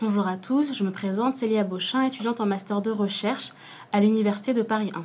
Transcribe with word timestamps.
Bonjour 0.00 0.26
à 0.26 0.36
tous, 0.36 0.74
je 0.74 0.82
me 0.82 0.90
présente 0.90 1.36
Célia 1.36 1.62
Beauchin, 1.62 2.02
étudiante 2.02 2.40
en 2.40 2.46
master 2.46 2.82
de 2.82 2.90
recherche 2.90 3.52
à 3.92 4.00
l'Université 4.00 4.52
de 4.52 4.62
Paris 4.62 4.90
1. 4.92 5.04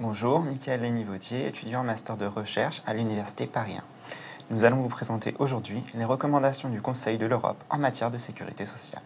Bonjour, 0.00 0.40
Michael 0.40 0.80
Lénivautier, 0.80 1.46
étudiant 1.46 1.82
en 1.82 1.84
master 1.84 2.16
de 2.16 2.26
recherche 2.26 2.82
à 2.86 2.94
l'Université 2.94 3.46
Paris 3.46 3.76
1. 3.76 3.82
Nous 4.50 4.64
allons 4.64 4.82
vous 4.82 4.88
présenter 4.88 5.36
aujourd'hui 5.38 5.80
les 5.94 6.04
recommandations 6.04 6.68
du 6.68 6.82
Conseil 6.82 7.18
de 7.18 7.26
l'Europe 7.26 7.62
en 7.70 7.78
matière 7.78 8.10
de 8.10 8.18
sécurité 8.18 8.66
sociale. 8.66 9.02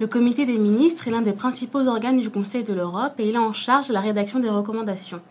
Le 0.00 0.06
comité 0.06 0.44
des 0.44 0.58
ministres 0.58 1.08
est 1.08 1.12
l'un 1.12 1.22
des 1.22 1.32
principaux 1.32 1.88
organes 1.88 2.20
du 2.20 2.28
Conseil 2.28 2.62
de 2.62 2.74
l'Europe 2.74 3.14
et 3.18 3.30
il 3.30 3.36
a 3.36 3.40
en 3.40 3.54
charge 3.54 3.88
la 3.88 4.00
rédaction 4.00 4.38
des 4.38 4.50
recommandations. 4.50 5.22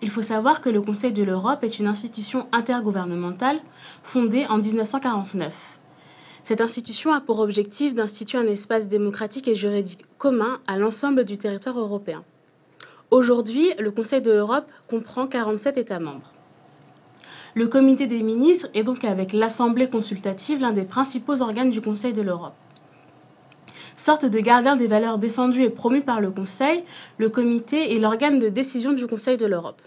Il 0.00 0.08
faut 0.08 0.22
savoir 0.22 0.62
que 0.62 0.70
le 0.70 0.80
Conseil 0.80 1.12
de 1.12 1.22
l'Europe 1.22 1.64
est 1.64 1.78
une 1.78 1.86
institution 1.86 2.46
intergouvernementale 2.52 3.60
fondée 4.02 4.46
en 4.48 4.56
1949. 4.56 5.78
Cette 6.48 6.62
institution 6.62 7.12
a 7.12 7.20
pour 7.20 7.40
objectif 7.40 7.94
d'instituer 7.94 8.38
un 8.38 8.46
espace 8.46 8.88
démocratique 8.88 9.48
et 9.48 9.54
juridique 9.54 10.06
commun 10.16 10.60
à 10.66 10.78
l'ensemble 10.78 11.24
du 11.24 11.36
territoire 11.36 11.78
européen. 11.78 12.24
Aujourd'hui, 13.10 13.68
le 13.78 13.90
Conseil 13.90 14.22
de 14.22 14.30
l'Europe 14.30 14.64
comprend 14.88 15.26
47 15.26 15.76
États 15.76 15.98
membres. 15.98 16.32
Le 17.54 17.68
Comité 17.68 18.06
des 18.06 18.22
ministres 18.22 18.68
est 18.72 18.82
donc 18.82 19.04
avec 19.04 19.34
l'Assemblée 19.34 19.90
consultative 19.90 20.62
l'un 20.62 20.72
des 20.72 20.86
principaux 20.86 21.42
organes 21.42 21.68
du 21.68 21.82
Conseil 21.82 22.14
de 22.14 22.22
l'Europe. 22.22 22.56
Sorte 23.94 24.24
de 24.24 24.40
gardien 24.40 24.76
des 24.76 24.86
valeurs 24.86 25.18
défendues 25.18 25.64
et 25.64 25.68
promues 25.68 26.00
par 26.00 26.22
le 26.22 26.30
Conseil, 26.30 26.82
le 27.18 27.28
Comité 27.28 27.94
est 27.94 28.00
l'organe 28.00 28.38
de 28.38 28.48
décision 28.48 28.94
du 28.94 29.06
Conseil 29.06 29.36
de 29.36 29.44
l'Europe. 29.44 29.82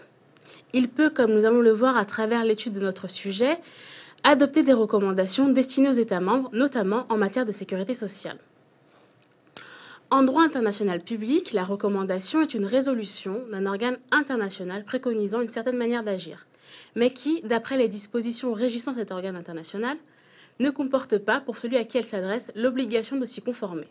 Il 0.74 0.88
peut, 0.88 1.10
comme 1.10 1.34
nous 1.34 1.44
allons 1.44 1.60
le 1.60 1.72
voir 1.72 1.96
à 1.96 2.04
travers 2.04 2.44
l'étude 2.44 2.74
de 2.74 2.80
notre 2.80 3.10
sujet, 3.10 3.58
adopter 4.24 4.62
des 4.62 4.72
recommandations 4.72 5.48
destinées 5.48 5.88
aux 5.88 5.92
États 5.92 6.20
membres, 6.20 6.50
notamment 6.52 7.06
en 7.08 7.16
matière 7.16 7.46
de 7.46 7.52
sécurité 7.52 7.94
sociale. 7.94 8.38
En 10.10 10.22
droit 10.22 10.42
international 10.42 11.02
public, 11.02 11.52
la 11.52 11.64
recommandation 11.64 12.42
est 12.42 12.54
une 12.54 12.66
résolution 12.66 13.42
d'un 13.50 13.66
organe 13.66 13.98
international 14.10 14.84
préconisant 14.84 15.40
une 15.40 15.48
certaine 15.48 15.78
manière 15.78 16.04
d'agir, 16.04 16.46
mais 16.94 17.10
qui, 17.10 17.40
d'après 17.42 17.78
les 17.78 17.88
dispositions 17.88 18.52
régissant 18.52 18.94
cet 18.94 19.10
organe 19.10 19.36
international, 19.36 19.96
ne 20.60 20.70
comporte 20.70 21.18
pas, 21.18 21.40
pour 21.40 21.56
celui 21.56 21.78
à 21.78 21.84
qui 21.84 21.96
elle 21.96 22.04
s'adresse, 22.04 22.52
l'obligation 22.54 23.16
de 23.16 23.24
s'y 23.24 23.40
conformer. 23.40 23.88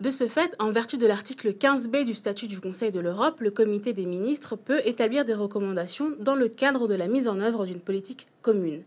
De 0.00 0.10
ce 0.10 0.28
fait, 0.28 0.56
en 0.58 0.70
vertu 0.70 0.96
de 0.96 1.06
l'article 1.06 1.52
15b 1.52 2.04
du 2.04 2.14
statut 2.14 2.48
du 2.48 2.58
Conseil 2.58 2.90
de 2.90 3.00
l'Europe, 3.00 3.42
le 3.42 3.50
comité 3.50 3.92
des 3.92 4.06
ministres 4.06 4.56
peut 4.56 4.80
établir 4.86 5.26
des 5.26 5.34
recommandations 5.34 6.16
dans 6.18 6.34
le 6.34 6.48
cadre 6.48 6.88
de 6.88 6.94
la 6.94 7.06
mise 7.06 7.28
en 7.28 7.38
œuvre 7.38 7.66
d'une 7.66 7.80
politique 7.80 8.26
commune. 8.40 8.82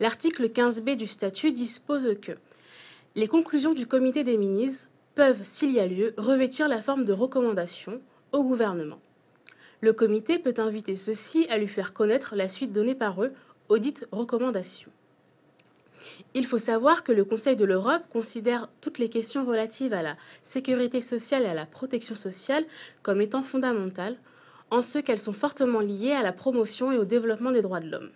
L'article 0.00 0.48
15b 0.48 0.96
du 0.96 1.06
statut 1.06 1.52
dispose 1.52 2.16
que 2.20 2.32
les 3.14 3.28
conclusions 3.28 3.74
du 3.74 3.86
comité 3.86 4.24
des 4.24 4.36
ministres 4.36 4.88
peuvent, 5.14 5.44
s'il 5.44 5.70
y 5.70 5.78
a 5.78 5.86
lieu, 5.86 6.14
revêtir 6.16 6.66
la 6.66 6.82
forme 6.82 7.04
de 7.04 7.12
recommandations 7.12 8.00
au 8.32 8.42
gouvernement. 8.42 8.98
Le 9.82 9.92
comité 9.92 10.40
peut 10.40 10.54
inviter 10.58 10.96
ceux-ci 10.96 11.46
à 11.48 11.58
lui 11.58 11.68
faire 11.68 11.92
connaître 11.92 12.34
la 12.34 12.48
suite 12.48 12.72
donnée 12.72 12.96
par 12.96 13.22
eux 13.22 13.32
aux 13.68 13.78
dites 13.78 14.08
recommandations. 14.10 14.90
Il 16.34 16.46
faut 16.46 16.58
savoir 16.58 17.04
que 17.04 17.12
le 17.12 17.24
Conseil 17.24 17.56
de 17.56 17.64
l'Europe 17.64 18.02
considère 18.12 18.68
toutes 18.80 18.98
les 18.98 19.08
questions 19.08 19.44
relatives 19.44 19.92
à 19.92 20.02
la 20.02 20.16
sécurité 20.42 21.00
sociale 21.00 21.42
et 21.44 21.48
à 21.48 21.54
la 21.54 21.66
protection 21.66 22.14
sociale 22.14 22.64
comme 23.02 23.20
étant 23.20 23.42
fondamentales, 23.42 24.16
en 24.70 24.82
ce 24.82 24.98
qu'elles 24.98 25.20
sont 25.20 25.32
fortement 25.32 25.80
liées 25.80 26.12
à 26.12 26.22
la 26.22 26.32
promotion 26.32 26.92
et 26.92 26.98
au 26.98 27.04
développement 27.04 27.52
des 27.52 27.62
droits 27.62 27.80
de 27.80 27.90
l'homme. 27.90 28.10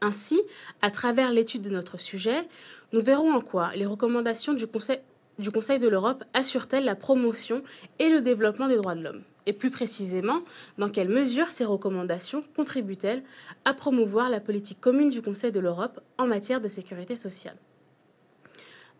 Ainsi, 0.00 0.42
à 0.82 0.90
travers 0.90 1.32
l'étude 1.32 1.62
de 1.62 1.70
notre 1.70 1.98
sujet, 1.98 2.46
nous 2.92 3.00
verrons 3.00 3.32
en 3.32 3.40
quoi 3.40 3.74
les 3.74 3.86
recommandations 3.86 4.52
du 4.52 4.66
Conseil, 4.66 5.78
de 5.78 5.88
l'Europe 5.88 6.24
assurent-elles 6.34 6.84
la 6.84 6.94
promotion 6.94 7.62
et 7.98 8.10
le 8.10 8.20
développement 8.20 8.68
des 8.68 8.76
droits 8.76 8.94
de 8.94 9.02
l'homme 9.02 9.22
et 9.46 9.52
plus 9.52 9.70
précisément, 9.70 10.40
dans 10.78 10.88
quelle 10.88 11.08
mesure 11.08 11.48
ces 11.48 11.64
recommandations 11.64 12.42
contribuent-elles 12.56 13.22
à 13.64 13.74
promouvoir 13.74 14.30
la 14.30 14.40
politique 14.40 14.80
commune 14.80 15.10
du 15.10 15.22
Conseil 15.22 15.52
de 15.52 15.60
l'Europe 15.60 16.00
en 16.18 16.26
matière 16.26 16.60
de 16.60 16.68
sécurité 16.68 17.16
sociale? 17.16 17.56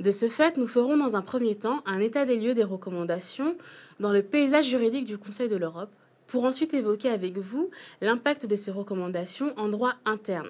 De 0.00 0.10
ce 0.10 0.28
fait, 0.28 0.56
nous 0.56 0.66
ferons 0.66 0.96
dans 0.96 1.14
un 1.14 1.22
premier 1.22 1.54
temps 1.54 1.82
un 1.86 2.00
état 2.00 2.26
des 2.26 2.36
lieux 2.36 2.54
des 2.54 2.64
recommandations 2.64 3.56
dans 4.00 4.12
le 4.12 4.22
paysage 4.22 4.66
juridique 4.66 5.06
du 5.06 5.18
Conseil 5.18 5.48
de 5.48 5.56
l'Europe, 5.56 5.90
pour 6.26 6.44
ensuite 6.44 6.74
évoquer 6.74 7.10
avec 7.10 7.38
vous 7.38 7.70
l'impact 8.00 8.46
de 8.46 8.56
ces 8.56 8.72
recommandations 8.72 9.54
en 9.56 9.68
droit 9.68 9.94
interne. 10.04 10.48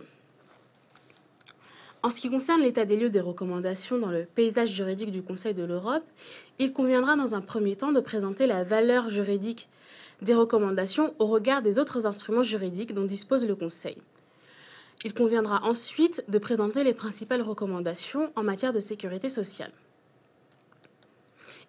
En 2.03 2.11
ce 2.11 2.21
qui 2.21 2.31
concerne 2.31 2.63
l'état 2.63 2.85
des 2.85 2.97
lieux 2.97 3.11
des 3.11 3.21
recommandations 3.21 3.99
dans 3.99 4.11
le 4.11 4.25
paysage 4.25 4.71
juridique 4.71 5.11
du 5.11 5.23
Conseil 5.23 5.53
de 5.53 5.65
l'Europe, 5.65 6.05
il 6.59 6.73
conviendra 6.73 7.17
dans 7.17 7.35
un 7.35 7.41
premier 7.41 7.77
temps 7.77 7.93
de 7.93 8.01
présenter 8.01 8.47
la 8.47 8.65
valeur 8.65 9.11
juridique 9.11 9.69
des 10.23 10.35
recommandations 10.35 11.15
au 11.19 11.27
regard 11.27 11.63
des 11.63 11.79
autres 11.79 12.07
instruments 12.07 12.43
juridiques 12.43 12.95
dont 12.95 13.05
dispose 13.05 13.47
le 13.47 13.55
Conseil. 13.55 13.97
Il 15.05 15.13
conviendra 15.13 15.65
ensuite 15.65 16.25
de 16.29 16.39
présenter 16.39 16.85
les 16.85 16.95
principales 16.95 17.43
recommandations 17.43 18.33
en 18.37 18.43
matière 18.43 18.73
de 18.73 18.81
sécurité 18.81 19.29
sociale. 19.29 19.73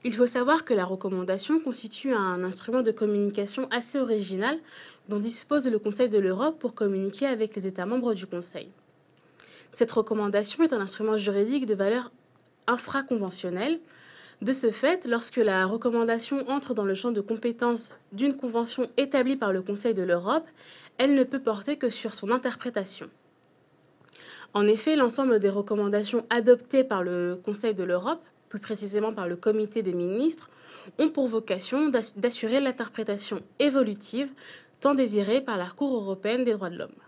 Il 0.06 0.14
faut 0.16 0.28
savoir 0.28 0.66
que 0.66 0.74
la 0.76 0.86
recommandation 0.86 1.60
constitue 1.60 2.14
un 2.14 2.44
instrument 2.44 2.84
de 2.84 2.92
communication 2.92 3.68
assez 3.72 4.00
original 4.00 4.60
dont 5.10 5.20
dispose 5.20 5.68
le 5.68 5.80
Conseil 5.80 6.10
de 6.10 6.20
l'Europe 6.20 6.60
pour 6.60 6.76
communiquer 6.76 7.26
avec 7.26 7.56
les 7.56 7.66
États 7.66 7.88
membres 7.88 8.14
du 8.14 8.28
Conseil. 8.28 8.70
Cette 9.72 9.92
recommandation 9.92 10.64
est 10.64 10.74
un 10.74 10.80
instrument 10.80 11.18
juridique 11.18 11.66
de 11.66 11.74
valeur 11.74 12.12
infraconventionnelle 12.68 13.80
de 14.42 14.54
ce 14.54 14.72
fait, 14.72 15.06
lorsque 15.06 15.38
la 15.38 15.66
recommandation 15.66 16.48
entre 16.50 16.74
dans 16.74 16.84
le 16.84 16.96
champ 16.96 17.12
de 17.12 17.22
compétence 17.22 17.94
d'une 18.12 18.36
convention 18.36 18.90
établie 18.98 19.36
par 19.36 19.54
le 19.54 19.62
Conseil 19.62 19.94
de 19.94 20.04
l'Europe, 20.04 20.46
elle 20.98 21.16
ne 21.16 21.24
peut 21.24 21.40
porter 21.40 21.78
que 21.78 21.90
sur 21.90 22.14
son 22.14 22.32
interprétation. 22.32 23.10
En 24.54 24.68
effet, 24.68 24.96
l'ensemble 24.96 25.40
des 25.40 25.50
recommandations 25.50 26.26
adoptées 26.30 26.84
par 26.84 27.04
le 27.04 27.40
Conseil 27.44 27.74
de 27.74 27.84
l'Europe, 27.84 28.22
plus 28.50 28.60
précisément 28.60 29.14
par 29.14 29.28
le 29.28 29.36
Comité 29.36 29.84
des 29.84 29.94
ministres, 29.94 30.50
ont 31.00 31.10
pour 31.10 31.28
vocation 31.28 31.90
d'assurer 31.90 32.62
l'interprétation 32.62 33.42
évolutive 33.60 34.32
tant 34.80 34.96
désirée 34.96 35.42
par 35.42 35.58
la 35.58 35.68
Cour 35.68 35.96
européenne 35.96 36.44
des 36.44 36.54
droits 36.54 36.70
de 36.70 36.78
l'homme. 36.78 37.05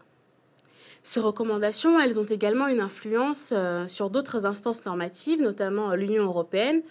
Ces 1.04 1.20
recommandations, 1.20 2.00
elles 2.00 2.20
ont 2.20 2.26
également 2.26 2.68
une 2.68 2.80
influence 2.80 3.54
euh, 3.56 3.88
sur 3.88 4.10
d'autres 4.10 4.46
instances 4.46 4.86
normatives, 4.86 5.42
notamment 5.42 5.92
euh, 5.92 5.96
l'Union 5.96 6.26
européenne 6.26 6.82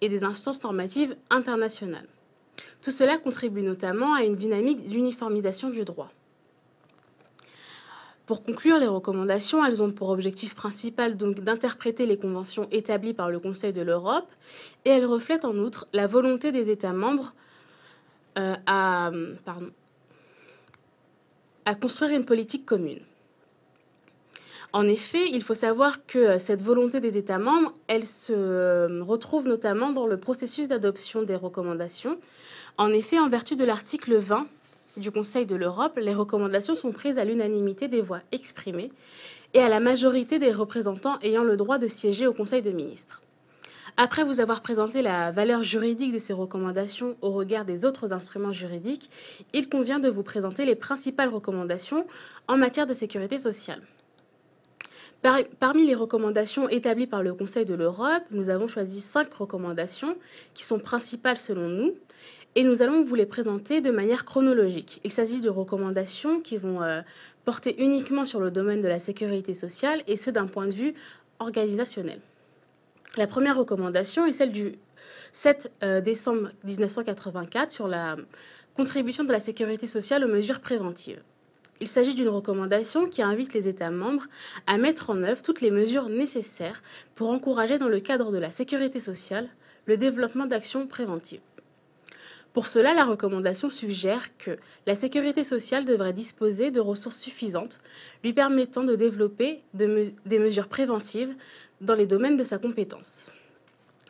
et 0.00 0.08
des 0.08 0.24
instances 0.24 0.62
normatives 0.62 1.14
internationales. 1.30 2.06
Tout 2.82 2.90
cela 2.90 3.18
contribue 3.18 3.62
notamment 3.62 4.14
à 4.14 4.24
une 4.24 4.34
dynamique 4.34 4.88
d'uniformisation 4.88 5.70
du 5.70 5.84
droit. 5.84 6.08
Pour 8.30 8.44
conclure, 8.44 8.78
les 8.78 8.86
recommandations, 8.86 9.58
ont 9.58 9.90
pour 9.90 10.10
objectif 10.10 10.54
principal 10.54 11.16
donc 11.16 11.40
d'interpréter 11.40 12.06
les 12.06 12.16
conventions 12.16 12.68
établies 12.70 13.12
par 13.12 13.28
le 13.28 13.40
Conseil 13.40 13.72
de 13.72 13.82
l'Europe 13.82 14.30
et 14.84 14.90
elles 14.90 15.04
reflètent 15.04 15.44
en 15.44 15.56
outre 15.56 15.88
la 15.92 16.06
volonté 16.06 16.52
des 16.52 16.70
États 16.70 16.92
membres 16.92 17.34
euh, 18.38 18.54
à 18.66 19.10
construire 21.74 22.12
une 22.12 22.24
politique 22.24 22.64
commune. 22.64 23.00
En 24.72 24.86
effet, 24.86 25.28
il 25.32 25.42
faut 25.42 25.54
savoir 25.54 26.06
que 26.06 26.18
euh, 26.18 26.38
cette 26.38 26.62
volonté 26.62 27.00
des 27.00 27.18
États 27.18 27.40
membres, 27.40 27.74
elle 27.88 28.06
se 28.06 28.32
euh, 28.32 29.02
retrouve 29.02 29.48
notamment 29.48 29.90
dans 29.90 30.06
le 30.06 30.16
processus 30.16 30.68
d'adoption 30.68 31.22
des 31.22 31.34
recommandations. 31.34 32.18
En 32.78 32.88
effet, 32.90 33.18
en 33.18 33.28
vertu 33.28 33.56
de 33.56 33.64
l'article 33.64 34.16
20 34.16 34.46
du 34.96 35.10
Conseil 35.10 35.44
de 35.44 35.56
l'Europe, 35.56 35.98
les 36.00 36.14
recommandations 36.14 36.76
sont 36.76 36.92
prises 36.92 37.18
à 37.18 37.24
l'unanimité 37.24 37.88
des 37.88 38.00
voix 38.00 38.20
exprimées 38.30 38.92
et 39.54 39.60
à 39.60 39.68
la 39.68 39.80
majorité 39.80 40.38
des 40.38 40.52
représentants 40.52 41.18
ayant 41.22 41.42
le 41.42 41.56
droit 41.56 41.78
de 41.78 41.88
siéger 41.88 42.28
au 42.28 42.32
Conseil 42.32 42.62
des 42.62 42.72
ministres. 42.72 43.22
Après 43.96 44.22
vous 44.22 44.38
avoir 44.38 44.62
présenté 44.62 45.02
la 45.02 45.32
valeur 45.32 45.64
juridique 45.64 46.12
de 46.12 46.18
ces 46.18 46.32
recommandations 46.32 47.16
au 47.22 47.32
regard 47.32 47.64
des 47.64 47.84
autres 47.84 48.12
instruments 48.12 48.52
juridiques, 48.52 49.10
il 49.52 49.68
convient 49.68 49.98
de 49.98 50.08
vous 50.08 50.22
présenter 50.22 50.64
les 50.64 50.76
principales 50.76 51.28
recommandations 51.28 52.06
en 52.46 52.56
matière 52.56 52.86
de 52.86 52.94
sécurité 52.94 53.36
sociale 53.36 53.80
parmi 55.22 55.86
les 55.86 55.94
recommandations 55.94 56.68
établies 56.68 57.06
par 57.06 57.22
le 57.22 57.34
Conseil 57.34 57.64
de 57.64 57.74
l'Europe, 57.74 58.22
nous 58.30 58.48
avons 58.48 58.68
choisi 58.68 59.00
cinq 59.00 59.32
recommandations 59.34 60.16
qui 60.54 60.64
sont 60.64 60.78
principales 60.78 61.36
selon 61.36 61.68
nous 61.68 61.94
et 62.54 62.62
nous 62.64 62.82
allons 62.82 63.04
vous 63.04 63.14
les 63.14 63.26
présenter 63.26 63.80
de 63.80 63.90
manière 63.90 64.24
chronologique. 64.24 65.00
Il 65.04 65.12
s'agit 65.12 65.40
de 65.40 65.48
recommandations 65.48 66.40
qui 66.40 66.56
vont 66.56 66.82
euh, 66.82 67.00
porter 67.44 67.80
uniquement 67.82 68.26
sur 68.26 68.40
le 68.40 68.50
domaine 68.50 68.82
de 68.82 68.88
la 68.88 68.98
sécurité 68.98 69.54
sociale 69.54 70.02
et 70.06 70.16
ce 70.16 70.30
d'un 70.30 70.46
point 70.46 70.66
de 70.66 70.74
vue 70.74 70.94
organisationnel. 71.38 72.20
La 73.16 73.26
première 73.26 73.56
recommandation 73.56 74.26
est 74.26 74.32
celle 74.32 74.52
du 74.52 74.74
7 75.32 75.72
euh, 75.82 76.00
décembre 76.00 76.50
1984 76.64 77.70
sur 77.70 77.88
la 77.88 78.16
contribution 78.74 79.24
de 79.24 79.32
la 79.32 79.40
sécurité 79.40 79.86
sociale 79.86 80.24
aux 80.24 80.28
mesures 80.28 80.60
préventives. 80.60 81.22
Il 81.82 81.88
s'agit 81.88 82.14
d'une 82.14 82.28
recommandation 82.28 83.08
qui 83.08 83.22
invite 83.22 83.54
les 83.54 83.66
États 83.66 83.90
membres 83.90 84.26
à 84.66 84.76
mettre 84.76 85.08
en 85.08 85.22
œuvre 85.22 85.42
toutes 85.42 85.62
les 85.62 85.70
mesures 85.70 86.10
nécessaires 86.10 86.82
pour 87.14 87.30
encourager 87.30 87.78
dans 87.78 87.88
le 87.88 88.00
cadre 88.00 88.30
de 88.30 88.38
la 88.38 88.50
sécurité 88.50 89.00
sociale 89.00 89.48
le 89.86 89.96
développement 89.96 90.44
d'actions 90.44 90.86
préventives. 90.86 91.40
Pour 92.52 92.66
cela, 92.66 92.92
la 92.92 93.04
recommandation 93.04 93.70
suggère 93.70 94.36
que 94.36 94.58
la 94.86 94.94
sécurité 94.94 95.42
sociale 95.42 95.86
devrait 95.86 96.12
disposer 96.12 96.70
de 96.70 96.80
ressources 96.80 97.18
suffisantes 97.18 97.80
lui 98.24 98.34
permettant 98.34 98.84
de 98.84 98.96
développer 98.96 99.62
des 99.72 100.38
mesures 100.38 100.68
préventives 100.68 101.34
dans 101.80 101.94
les 101.94 102.06
domaines 102.06 102.36
de 102.36 102.44
sa 102.44 102.58
compétence. 102.58 103.30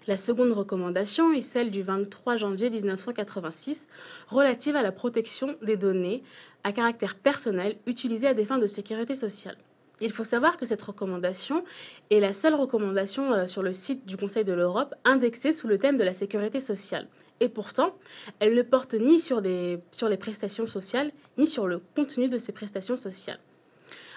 La 0.07 0.17
seconde 0.17 0.53
recommandation 0.53 1.33
est 1.35 1.43
celle 1.43 1.71
du 1.71 1.83
23 1.83 2.37
janvier 2.37 2.71
1986 2.71 3.89
relative 4.29 4.75
à 4.75 4.83
la 4.83 4.93
protection 4.93 5.55
des 5.63 5.77
données 5.77 6.23
à 6.65 6.73
caractère 6.73 7.15
personnel 7.15 7.77
utilisées 7.87 8.29
à 8.29 8.35
des 8.35 8.45
fins 8.45 8.59
de 8.59 8.67
sécurité 8.67 9.15
sociale. 9.15 9.57
Il 10.01 10.13
faut 10.13 10.25
savoir 10.25 10.57
que 10.57 10.65
cette 10.65 10.83
recommandation 10.83 11.63
est 12.11 12.21
la 12.21 12.33
seule 12.33 12.55
recommandation 12.55 13.33
euh, 13.33 13.47
sur 13.47 13.63
le 13.63 13.73
site 13.73 14.07
du 14.07 14.17
Conseil 14.17 14.45
de 14.45 14.55
l'Europe 14.55 14.95
indexée 15.05 15.53
sous 15.53 15.69
le 15.69 15.77
thème 15.77 15.99
de 15.99 16.05
la 16.05 16.15
sécurité 16.15 16.61
sociale. 16.61 17.07
Et 17.41 17.49
pourtant, 17.49 17.95
elle 18.39 18.55
ne 18.55 18.63
porte 18.63 18.95
ni 18.95 19.21
sur, 19.21 19.43
sur 19.91 20.09
les 20.09 20.17
prestations 20.17 20.67
sociales, 20.67 21.11
ni 21.39 21.47
sur 21.47 21.67
le 21.67 21.81
contenu 21.95 22.29
de 22.29 22.39
ces 22.39 22.53
prestations 22.53 22.97
sociales. 22.97 23.41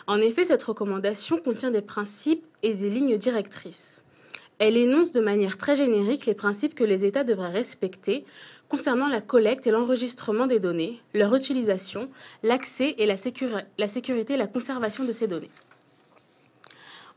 En 0.07 0.17
effet, 0.17 0.43
cette 0.43 0.63
recommandation 0.63 1.37
contient 1.37 1.71
des 1.71 1.81
principes 1.81 2.45
et 2.61 2.73
des 2.73 2.89
lignes 2.89 3.17
directrices. 3.17 4.03
Elle 4.59 4.77
énonce 4.77 5.11
de 5.11 5.21
manière 5.21 5.57
très 5.57 5.75
générique 5.75 6.25
les 6.25 6.33
principes 6.33 6.75
que 6.75 6.83
les 6.83 7.05
États 7.05 7.23
devraient 7.23 7.49
respecter 7.49 8.25
concernant 8.73 9.07
la 9.07 9.21
collecte 9.21 9.67
et 9.67 9.71
l'enregistrement 9.71 10.47
des 10.47 10.59
données, 10.59 10.99
leur 11.13 11.35
utilisation, 11.35 12.09
l'accès 12.41 12.95
et 12.97 13.05
la, 13.05 13.17
sécurité 13.17 14.33
et 14.33 14.37
la 14.37 14.47
conservation 14.47 15.03
de 15.03 15.13
ces 15.13 15.27
données. 15.27 15.51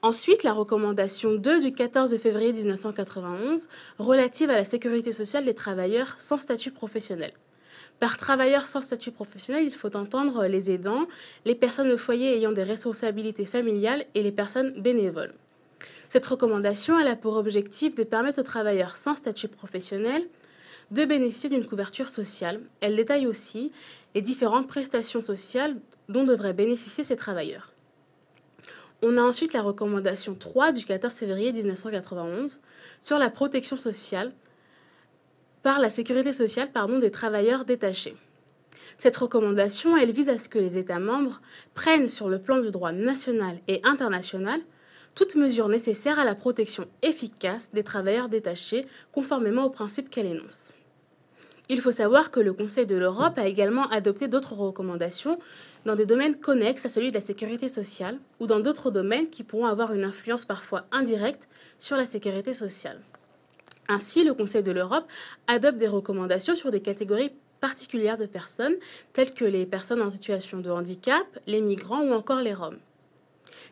Ensuite, 0.03 0.43
la 0.43 0.53
recommandation 0.53 1.35
2 1.35 1.63
du 1.63 1.73
14 1.73 2.15
février 2.19 2.53
1991 2.53 3.69
relative 3.99 4.51
à 4.51 4.57
la 4.57 4.67
sécurité 4.67 5.13
sociale 5.13 5.47
des 5.47 5.55
travailleurs 5.55 6.13
sans 6.19 6.37
statut 6.37 6.73
professionnel. 6.73 7.33
Par 8.01 8.19
travailleurs 8.19 8.67
sans 8.67 8.83
statut 8.83 9.11
professionnel, 9.11 9.65
il 9.65 9.73
faut 9.73 9.97
entendre 9.97 10.45
les 10.45 10.71
aidants, 10.71 11.07
les 11.47 11.55
personnes 11.55 11.91
au 11.91 11.97
foyer 11.97 12.37
ayant 12.37 12.53
des 12.53 12.65
responsabilités 12.65 13.47
familiales 13.47 14.05
et 14.15 14.23
les 14.23 14.31
personnes 14.31 14.79
bénévoles. 14.79 15.33
Cette 16.11 16.27
recommandation 16.27 16.97
a 16.99 17.17
pour 17.17 17.37
objectif 17.37 17.95
de 17.95 18.05
permettre 18.05 18.41
aux 18.41 18.45
travailleurs 18.45 18.97
sans 18.97 19.15
statut 19.15 19.49
professionnel 19.49 20.23
de 20.91 21.05
bénéficier 21.05 21.51
d'une 21.51 21.67
couverture 21.67 22.09
sociale. 22.09 22.61
Elle 22.81 22.97
détaille 22.97 23.27
aussi 23.27 23.73
les 24.15 24.23
différentes 24.23 24.69
prestations 24.69 25.21
sociales 25.21 25.77
dont 26.09 26.25
devraient 26.25 26.53
bénéficier 26.53 27.05
ces 27.05 27.17
travailleurs. 27.17 27.73
On 29.03 29.19
a 29.19 29.23
ensuite 29.23 29.53
la 29.53 29.63
recommandation 29.63 30.35
3 30.35 30.73
du 30.73 30.85
14 30.85 31.13
février 31.13 31.53
1991 31.53 32.61
sur 33.03 33.19
la 33.19 33.29
protection 33.29 33.77
sociale 33.77 34.31
par 35.63 35.81
la 35.81 35.91
sécurité 35.91 36.33
sociale 36.33 36.71
des 37.01 37.11
travailleurs 37.11 37.65
détachés. 37.65 38.17
Cette 38.99 39.17
recommandation, 39.17 39.97
elle 39.97 40.13
vise 40.13 40.31
à 40.31 40.39
ce 40.39 40.49
que 40.49 40.59
les 40.59 40.79
États 40.79 41.01
membres 41.01 41.43
prennent 41.75 42.09
sur 42.09 42.29
le 42.29 42.39
plan 42.39 42.59
du 42.59 42.71
droit 42.71 42.93
national 42.93 43.59
et 43.69 43.81
international 43.85 44.61
toutes 45.15 45.35
mesures 45.35 45.69
nécessaires 45.69 46.19
à 46.19 46.25
la 46.25 46.35
protection 46.35 46.87
efficace 47.03 47.73
des 47.73 47.83
travailleurs 47.83 48.29
détachés 48.29 48.87
conformément 49.13 49.65
aux 49.65 49.71
principes 49.71 50.11
qu'elle 50.11 50.27
énonce. 50.27 50.76
Il 51.69 51.81
faut 51.81 51.91
savoir 51.91 52.31
que 52.31 52.39
le 52.39 52.53
Conseil 52.53 52.87
de 52.87 52.95
l'Europe 52.95 53.39
a 53.39 53.49
également 53.49 53.89
adopté 53.89 54.29
d'autres 54.29 54.55
recommandations 54.55 55.41
dans 55.85 55.97
des 55.97 56.07
domaines 56.07 56.37
connexes 56.37 56.87
à 56.87 56.89
celui 56.89 57.11
de 57.11 57.17
la 57.17 57.21
sécurité 57.21 57.67
sociale 57.67 58.19
ou 58.39 58.47
dans 58.47 58.61
d'autres 58.61 58.93
domaines 58.93 59.29
qui 59.31 59.43
pourront 59.43 59.67
avoir 59.67 59.93
une 59.93 60.05
influence 60.05 60.45
parfois 60.45 60.85
indirecte 60.93 61.49
sur 61.81 61.97
la 61.97 62.07
sécurité 62.07 62.53
sociale. 62.53 63.01
Ainsi, 63.89 64.23
le 64.23 64.33
Conseil 64.33 64.63
de 64.63 64.71
l'Europe 64.71 65.07
adopte 65.49 65.79
des 65.79 65.89
recommandations 65.89 66.55
sur 66.55 66.71
des 66.71 66.81
catégories 66.81 67.33
particulières 67.61 68.19
de 68.19 68.27
personnes, 68.27 68.77
telles 69.13 69.35
que 69.35 69.45
les 69.45 69.67
personnes 69.67 70.03
en 70.03 70.11
situation 70.11 70.61
de 70.61 70.71
handicap, 70.71 71.27
les 71.49 71.63
migrants 71.63 72.03
ou 72.03 72.13
encore 72.13 72.43
les 72.43 72.55
Roms. 72.55 72.79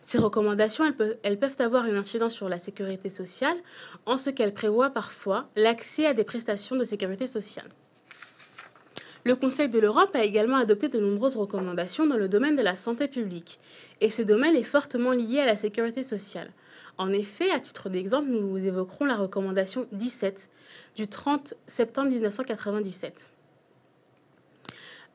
Ces 0.01 0.19
recommandations, 0.19 0.91
peuvent, 0.93 1.17
avoir 1.61 1.87
une 1.87 1.97
incidence 1.97 2.35
sur 2.35 2.49
la 2.49 2.59
sécurité 2.59 3.09
sociale 3.09 3.57
en 4.05 4.17
ce 4.17 4.31
qu'elles 4.31 4.55
prévoient 4.55 4.91
parfois 4.91 5.49
l'accès 5.55 6.07
à 6.07 6.15
des 6.15 6.25
prestations 6.25 6.75
de 6.75 6.85
sécurité 6.85 7.27
sociale. 7.27 7.69
Le 9.25 9.37
Conseil 9.37 9.71
de 9.71 9.79
l'Europe 9.79 10.15
a 10.15 10.23
également 10.23 10.59
adopté 10.59 10.91
de 10.91 11.01
nombreuses 11.01 11.37
recommandations 11.37 12.07
dans 12.07 12.19
le 12.19 12.29
domaine 12.29 12.57
de 12.57 12.63
la 12.63 12.77
santé 12.77 13.09
publique, 13.09 13.59
et 14.03 14.11
ce 14.11 14.21
domaine 14.21 14.55
est 14.55 14.63
fortement 14.63 15.13
lié 15.13 15.41
à 15.41 15.47
la 15.47 15.57
sécurité 15.57 16.03
sociale. 16.03 16.51
En 16.99 17.11
effet, 17.11 17.51
à 17.51 17.59
titre 17.59 17.89
d'exemple, 17.89 18.29
nous 18.29 18.63
évoquerons 18.65 19.07
la 19.07 19.17
recommandation 19.17 19.87
17 19.93 20.51
du 20.97 21.09
30 21.09 21.55
septembre 21.67 22.11
1997. 22.11 23.31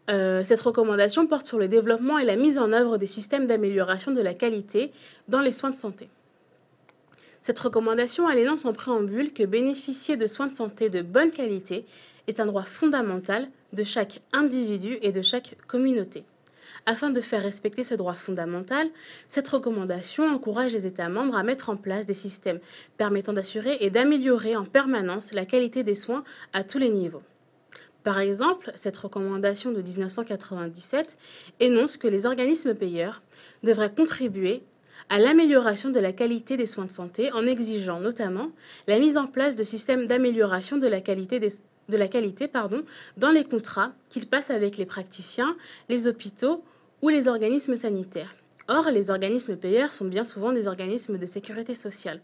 Euh, 0.09 0.43
cette 0.43 0.61
recommandation 0.61 1.27
porte 1.27 1.45
sur 1.45 1.59
le 1.59 1.67
développement 1.67 2.17
et 2.17 2.25
la 2.25 2.35
mise 2.35 2.57
en 2.57 2.71
œuvre 2.71 2.97
des 2.97 3.05
systèmes 3.05 3.45
d'amélioration 3.45 4.11
de 4.11 4.21
la 4.21 4.33
qualité 4.33 4.91
dans 5.27 5.41
les 5.41 5.51
soins 5.51 5.69
de 5.69 5.75
santé. 5.75 6.09
Cette 7.43 7.59
recommandation 7.59 8.27
elle 8.27 8.39
énonce 8.39 8.65
en 8.65 8.73
préambule 8.73 9.33
que 9.33 9.43
bénéficier 9.43 10.17
de 10.17 10.25
soins 10.25 10.47
de 10.47 10.51
santé 10.51 10.89
de 10.89 11.03
bonne 11.03 11.31
qualité 11.31 11.85
est 12.27 12.39
un 12.39 12.47
droit 12.47 12.63
fondamental 12.63 13.47
de 13.73 13.83
chaque 13.83 14.21
individu 14.33 14.97
et 15.01 15.11
de 15.11 15.21
chaque 15.21 15.55
communauté. 15.67 16.23
Afin 16.85 17.09
de 17.09 17.21
faire 17.21 17.43
respecter 17.43 17.83
ce 17.83 17.95
droit 17.95 18.13
fondamental, 18.13 18.87
cette 19.27 19.47
recommandation 19.47 20.25
encourage 20.27 20.73
les 20.73 20.87
États 20.87 21.09
membres 21.09 21.35
à 21.35 21.43
mettre 21.43 21.69
en 21.69 21.75
place 21.75 22.05
des 22.05 22.13
systèmes 22.13 22.59
permettant 22.97 23.33
d'assurer 23.33 23.77
et 23.81 23.89
d'améliorer 23.89 24.55
en 24.55 24.65
permanence 24.65 25.33
la 25.33 25.45
qualité 25.45 25.83
des 25.83 25.95
soins 25.95 26.23
à 26.53 26.63
tous 26.63 26.77
les 26.77 26.89
niveaux. 26.89 27.23
Par 28.03 28.19
exemple, 28.19 28.71
cette 28.75 28.97
recommandation 28.97 29.71
de 29.71 29.81
1997 29.81 31.17
énonce 31.59 31.97
que 31.97 32.07
les 32.07 32.25
organismes 32.25 32.73
payeurs 32.73 33.21
devraient 33.61 33.93
contribuer 33.93 34.63
à 35.09 35.19
l'amélioration 35.19 35.89
de 35.89 35.99
la 35.99 36.13
qualité 36.13 36.55
des 36.55 36.65
soins 36.65 36.85
de 36.85 36.91
santé 36.91 37.31
en 37.33 37.45
exigeant 37.45 37.99
notamment 37.99 38.51
la 38.87 38.99
mise 38.99 39.17
en 39.17 39.27
place 39.27 39.55
de 39.55 39.63
systèmes 39.63 40.07
d'amélioration 40.07 40.77
de 40.77 40.87
la 40.87 41.01
qualité 41.01 41.39
des, 41.39 41.49
de 41.89 41.97
la 41.97 42.07
qualité 42.07 42.47
pardon, 42.47 42.83
dans 43.17 43.31
les 43.31 43.43
contrats 43.43 43.91
qu'ils 44.09 44.27
passent 44.27 44.51
avec 44.51 44.77
les 44.77 44.85
praticiens, 44.85 45.55
les 45.89 46.07
hôpitaux 46.07 46.63
ou 47.01 47.09
les 47.09 47.27
organismes 47.27 47.75
sanitaires. 47.75 48.35
Or, 48.67 48.91
les 48.91 49.09
organismes 49.09 49.57
payeurs 49.57 49.93
sont 49.93 50.05
bien 50.05 50.23
souvent 50.23 50.53
des 50.53 50.67
organismes 50.67 51.17
de 51.17 51.25
sécurité 51.25 51.73
sociale. 51.73 52.21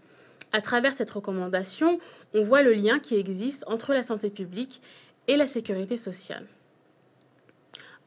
À 0.51 0.61
travers 0.61 0.93
cette 0.93 1.11
recommandation, 1.11 1.99
on 2.33 2.43
voit 2.43 2.61
le 2.61 2.73
lien 2.73 2.99
qui 2.99 3.15
existe 3.15 3.63
entre 3.67 3.93
la 3.93 4.03
santé 4.03 4.29
publique 4.29 4.81
et 5.27 5.37
la 5.37 5.47
sécurité 5.47 5.97
sociale. 5.97 6.45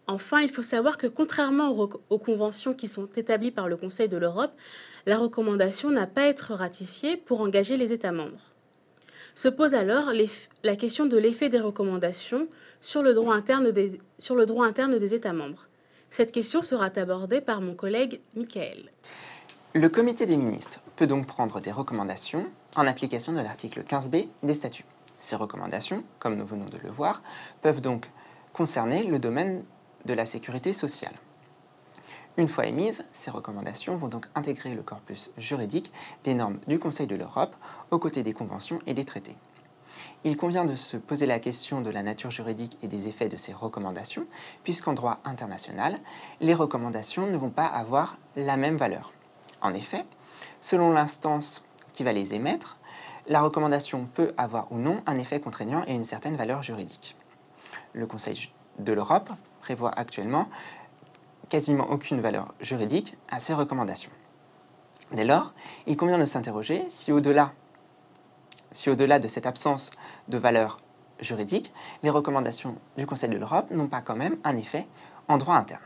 Enfin, 0.07 0.41
il 0.41 0.49
faut 0.49 0.62
savoir 0.62 0.97
que 0.97 1.07
contrairement 1.07 1.71
aux, 1.71 2.19
conventions 2.19 2.73
qui 2.73 2.88
sont 2.88 3.09
établies 3.17 3.50
par 3.50 3.69
le 3.69 3.77
Conseil 3.77 4.09
de 4.09 4.17
l'Europe, 4.17 4.53
la 5.05 5.19
recommandation 5.19 5.91
n'a 5.91 6.07
pas 6.07 6.23
à 6.23 6.29
être 6.29 6.55
ratifiée 6.55 7.19
pour 7.19 7.43
engager 7.43 7.77
les 7.77 7.93
États 7.93 8.12
membres. 8.12 8.55
Se 9.38 9.47
pose 9.47 9.76
alors 9.76 10.11
la 10.64 10.75
question 10.75 11.07
de 11.07 11.16
l'effet 11.16 11.49
des 11.49 11.61
recommandations 11.61 12.49
sur 12.80 13.04
le, 13.04 13.14
droit 13.14 13.37
interne 13.37 13.71
des, 13.71 15.14
États 15.14 15.33
membres. 15.33 15.68
Cette 16.11 16.33
question 16.33 16.61
sera 16.61 16.87
abordée 16.87 17.40
par 17.40 17.61
mon 17.61 17.76
collègue 17.76 18.21
Michael. 18.35 18.90
Le 19.75 19.88
comité 19.88 20.26
des 20.26 20.37
ministres 20.37 20.80
peut 20.97 21.07
donc 21.07 21.28
prendre 21.28 21.61
des 21.61 21.71
recommandations 21.71 22.47
en 22.75 22.85
application 22.88 23.33
de 23.33 23.38
l'article 23.38 23.85
15b 23.85 24.26
des 24.42 24.54
statuts. 24.54 24.85
Ces 25.21 25.37
recommandations, 25.37 26.02
comme 26.18 26.35
nous 26.35 26.45
venons 26.45 26.64
de 26.64 26.78
le 26.78 26.90
voir, 26.90 27.23
peuvent 27.62 27.80
donc 27.80 28.11
concerner 28.52 29.04
le 29.04 29.21
domaine 29.21 29.62
de 30.04 30.14
la 30.14 30.26
sécurité 30.26 30.73
sociale. 30.73 31.14
Une 32.38 32.49
fois 32.49 32.66
émises, 32.66 33.04
ces 33.11 33.33
recommandations 33.33 33.97
vont 33.97 34.07
donc 34.07 34.28
intégrer 34.37 34.73
le 34.73 34.83
corpus 34.83 35.33
juridique 35.37 35.92
des 36.23 36.35
normes 36.35 36.61
du 36.68 36.78
Conseil 36.78 37.09
de 37.09 37.16
l'Europe 37.16 37.57
aux 37.90 37.99
côtés 37.99 38.23
des 38.23 38.33
conventions 38.33 38.78
et 38.87 38.95
des 38.95 39.04
traités. 39.04 39.37
Il 40.23 40.37
convient 40.37 40.64
de 40.64 40.76
se 40.76 40.97
poser 40.97 41.26
la 41.26 41.40
question 41.40 41.80
de 41.80 41.90
la 41.90 42.04
nature 42.04 42.30
juridique 42.30 42.78
et 42.80 42.87
des 42.87 43.09
effets 43.09 43.28
de 43.28 43.37
ces 43.37 43.52
recommandations, 43.52 44.25
puisqu'en 44.62 44.92
droit 44.92 45.18
international, 45.25 45.99
les 46.40 46.54
recommandations 46.54 47.26
ne 47.26 47.37
vont 47.37 47.50
pas 47.50 47.66
avoir 47.66 48.16
la 48.37 48.57
même 48.57 48.76
valeur. 48.76 49.12
En 49.61 49.75
effet, 49.75 50.07
selon 50.61 50.92
l'instance 50.92 51.64
qui 51.92 52.04
va 52.04 52.12
les 52.12 52.35
émettre, 52.35 52.76
la 53.26 53.40
recommandation 53.40 54.09
peut 54.14 54.33
avoir 54.37 54.71
ou 54.71 54.78
non 54.78 55.02
un 55.07 55.18
effet 55.18 55.40
contraignant 55.40 55.83
et 55.88 55.95
une 55.95 56.04
certaine 56.04 56.37
valeur 56.37 56.62
juridique. 56.62 57.16
Le 57.95 58.07
Conseil 58.07 58.52
de 58.78 58.92
l'Europe 58.92 59.30
prévoit 59.61 59.90
actuellement 59.90 60.49
quasiment 61.49 61.90
aucune 61.90 62.21
valeur 62.21 62.55
juridique 62.61 63.17
à 63.28 63.38
ces 63.38 63.55
recommandations. 63.55 64.11
Dès 65.12 65.25
lors, 65.25 65.52
il 65.87 65.97
convient 65.97 66.19
de 66.19 66.25
s'interroger 66.25 66.85
si 66.90 67.12
au-delà 67.12 67.52
de 68.73 69.28
cette 69.28 69.47
absence 69.47 69.93
de 70.28 70.38
valeur 70.38 70.81
juridique, 71.21 71.73
les 72.02 72.11
recommandations 72.11 72.76
du 72.97 73.07
Conseil 73.07 73.31
de 73.31 73.37
l'Europe 73.38 73.71
n'ont 73.71 73.88
pas 73.88 74.02
quand 74.02 74.17
même 74.17 74.37
un 74.45 74.57
effet 74.57 74.87
en 75.26 75.38
droit 75.38 75.57
interne. 75.57 75.83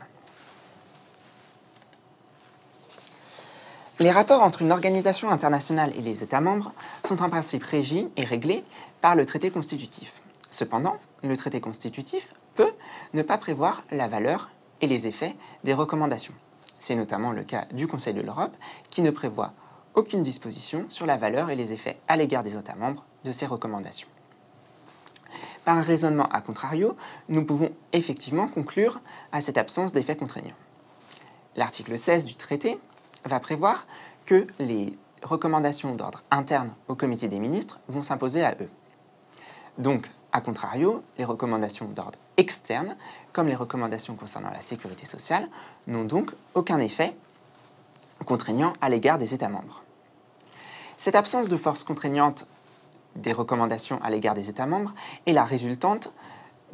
Les 3.99 4.11
rapports 4.11 4.41
entre 4.41 4.63
une 4.63 4.71
organisation 4.71 5.29
internationale 5.29 5.93
et 5.95 6.01
les 6.01 6.23
États 6.23 6.41
membres 6.41 6.73
sont 7.05 7.21
en 7.21 7.29
principe 7.29 7.63
régis 7.63 8.07
et 8.17 8.25
réglés 8.25 8.65
par 9.01 9.15
le 9.15 9.25
traité 9.25 9.51
constitutif. 9.51 10.21
Cependant, 10.49 10.97
le 11.23 11.37
traité 11.37 11.61
constitutif 11.61 12.33
peut 12.55 12.73
ne 13.13 13.21
pas 13.21 13.37
prévoir 13.37 13.83
la 13.91 14.07
valeur 14.07 14.49
et 14.83 14.87
les 14.87 15.07
effets 15.07 15.35
des 15.63 15.73
recommandations. 15.73 16.33
C'est 16.77 16.95
notamment 16.95 17.31
le 17.31 17.43
cas 17.43 17.65
du 17.71 17.87
Conseil 17.87 18.13
de 18.13 18.19
l'Europe 18.19 18.53
qui 18.89 19.01
ne 19.01 19.11
prévoit 19.11 19.53
aucune 19.93 20.23
disposition 20.23 20.85
sur 20.89 21.05
la 21.05 21.15
valeur 21.15 21.49
et 21.49 21.55
les 21.55 21.71
effets 21.71 21.97
à 22.09 22.17
l'égard 22.17 22.43
des 22.43 22.57
États 22.57 22.75
membres 22.75 23.05
de 23.23 23.31
ces 23.31 23.45
recommandations. 23.45 24.09
Par 25.63 25.77
un 25.77 25.81
raisonnement 25.81 26.27
à 26.27 26.41
contrario, 26.41 26.97
nous 27.29 27.45
pouvons 27.45 27.71
effectivement 27.93 28.49
conclure 28.49 28.99
à 29.31 29.39
cette 29.39 29.57
absence 29.57 29.93
d'effet 29.93 30.17
contraignant. 30.17 30.55
L'article 31.55 31.97
16 31.97 32.25
du 32.25 32.35
traité 32.35 32.77
va 33.23 33.39
prévoir 33.39 33.87
que 34.25 34.47
les 34.59 34.97
recommandations 35.21 35.95
d'ordre 35.95 36.23
interne 36.29 36.73
au 36.89 36.95
comité 36.95 37.29
des 37.29 37.39
ministres 37.39 37.79
vont 37.87 38.03
s'imposer 38.03 38.43
à 38.43 38.57
eux. 38.59 38.69
Donc, 39.77 40.09
a 40.33 40.41
contrario, 40.41 41.03
les 41.19 41.25
recommandations 41.25 41.85
d'ordre 41.85 42.17
externe, 42.37 42.97
comme 43.31 43.47
les 43.47 43.55
recommandations 43.55 44.15
concernant 44.15 44.49
la 44.49 44.61
sécurité 44.61 45.05
sociale, 45.05 45.47
n'ont 45.85 46.03
donc 46.03 46.31
aucun 46.55 46.79
effet 46.79 47.15
contraignant 48.25 48.73
à 48.81 48.89
l'égard 48.89 49.19
des 49.19 49.35
États 49.35 49.49
membres. 49.49 49.83
Cette 50.97 51.15
absence 51.15 51.49
de 51.49 51.57
force 51.57 51.83
contraignante 51.83 52.47
des 53.15 53.31
recommandations 53.31 54.01
à 54.01 54.09
l'égard 54.09 54.33
des 54.33 54.49
États 54.49 54.65
membres 54.65 54.93
est 55.27 55.33
la 55.33 55.45
résultante 55.45 56.11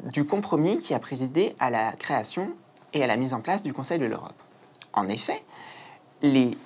du 0.03 0.25
compromis 0.25 0.77
qui 0.77 0.93
a 0.93 0.99
présidé 0.99 1.55
à 1.59 1.69
la 1.69 1.91
création 1.91 2.51
et 2.93 3.03
à 3.03 3.07
la 3.07 3.17
mise 3.17 3.33
en 3.33 3.41
place 3.41 3.61
du 3.61 3.73
Conseil 3.73 3.99
de 3.99 4.05
l'Europe. 4.05 4.41
En 4.93 5.09
effet, 5.09 5.43
les 6.21 6.57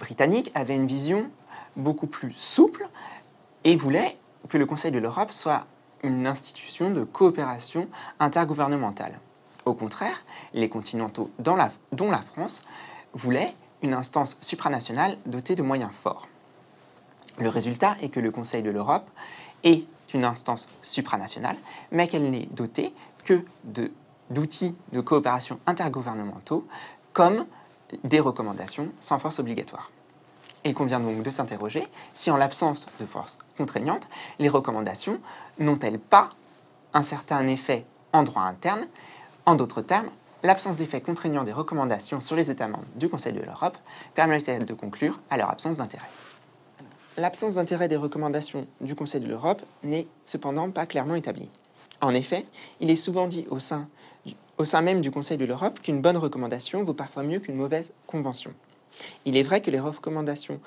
Britanniques 0.00 0.50
avaient 0.56 0.74
une 0.74 0.88
vision 0.88 1.30
beaucoup 1.76 2.08
plus 2.08 2.32
souple 2.32 2.88
et 3.62 3.76
voulaient 3.76 4.16
que 4.48 4.58
le 4.58 4.66
Conseil 4.66 4.90
de 4.90 4.98
l'Europe 4.98 5.32
soit 5.32 5.66
une 6.02 6.26
institution 6.26 6.90
de 6.90 7.04
coopération 7.04 7.88
intergouvernementale. 8.18 9.18
Au 9.64 9.74
contraire, 9.74 10.24
les 10.54 10.68
continentaux, 10.68 11.30
dont 11.38 11.56
la 11.56 12.22
France, 12.32 12.64
voulaient 13.12 13.54
une 13.82 13.94
instance 13.94 14.38
supranationale 14.40 15.16
dotée 15.26 15.54
de 15.54 15.62
moyens 15.62 15.92
forts. 15.92 16.28
Le 17.38 17.48
résultat 17.48 17.96
est 18.02 18.10
que 18.10 18.20
le 18.20 18.30
Conseil 18.30 18.62
de 18.62 18.70
l'Europe 18.70 19.08
est 19.64 19.84
une 20.14 20.24
instance 20.24 20.70
supranationale, 20.82 21.56
mais 21.92 22.08
qu'elle 22.08 22.30
n'est 22.30 22.48
dotée 22.50 22.92
que 23.24 23.44
d'outils 24.30 24.74
de, 24.92 25.00
coopération 25.00 25.58
intergouvernementaux 25.66 26.66
comme 27.12 27.46
des 28.04 28.20
recommandations 28.20 28.92
sans 29.00 29.18
force 29.18 29.38
obligatoire. 29.38 29.90
Il 30.64 30.74
convient 30.74 31.00
donc 31.00 31.22
de 31.22 31.30
s'interroger 31.30 31.86
si, 32.12 32.30
en 32.30 32.36
l'absence 32.36 32.86
de 33.00 33.06
force 33.06 33.38
contraignante, 33.56 34.08
les 34.38 34.48
recommandations 34.48 35.18
n'ont-elles 35.58 35.98
pas 35.98 36.30
un 36.92 37.02
certain 37.02 37.46
effet 37.46 37.84
en 38.12 38.22
droit 38.22 38.42
interne? 38.42 38.86
En 39.46 39.54
d'autres 39.54 39.82
termes, 39.82 40.10
l'absence 40.42 40.76
d'effet 40.76 41.00
contraignant 41.00 41.44
des 41.44 41.52
recommandations 41.52 42.20
sur 42.20 42.36
les 42.36 42.50
États 42.50 42.68
membres 42.68 42.84
du 42.96 43.08
Conseil 43.08 43.32
de 43.32 43.40
l'Europe 43.40 43.78
permet-elle 44.14 44.66
de 44.66 44.74
conclure 44.74 45.20
à 45.30 45.36
leur 45.36 45.50
absence 45.50 45.76
d'intérêt? 45.76 46.08
L'absence 47.16 47.54
d'intérêt 47.54 47.88
des 47.88 47.96
recommandations 47.96 48.66
du 48.80 48.94
Conseil 48.94 49.20
de 49.20 49.28
l'Europe 49.28 49.62
n'est 49.82 50.06
cependant 50.24 50.70
pas 50.70 50.86
clairement 50.86 51.14
établie. 51.14 51.48
En 52.00 52.14
effet, 52.14 52.44
il 52.80 52.90
est 52.90 52.96
souvent 52.96 53.26
dit 53.26 53.46
au 53.50 53.60
sein, 53.60 53.88
au 54.58 54.64
sein 54.64 54.80
même 54.80 55.00
du 55.00 55.10
Conseil 55.10 55.36
de 55.36 55.44
l'Europe 55.44 55.80
qu'une 55.80 56.00
bonne 56.00 56.16
recommandation 56.16 56.82
vaut 56.82 56.94
parfois 56.94 57.22
mieux 57.22 57.40
qu'une 57.40 57.56
mauvaise 57.56 57.92
convention. 58.06 58.54
Il 59.24 59.36
est 59.36 59.42
vrai 59.42 59.60
que 59.60 59.70
les 59.70 59.80
recommandations 59.80 60.60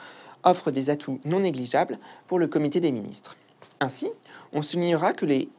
offrent 0.43 0.71
des 0.71 0.89
atouts 0.89 1.19
non 1.25 1.39
négligeables 1.39 1.99
pour 2.27 2.39
le 2.39 2.47
comité 2.47 2.79
des 2.79 2.91
ministres. 2.91 3.37
Ainsi, 3.79 4.09
on 4.51 4.61
soulignera 4.61 5.13
que 5.13 5.25
les 5.25 5.49